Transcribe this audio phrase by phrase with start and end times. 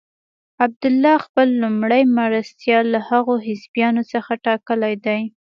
[0.65, 5.21] عبدالله خپل لومړی مرستیال له هغو حزبیانو څخه ټاکلی دی.